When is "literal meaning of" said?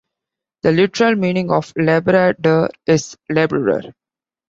0.71-1.71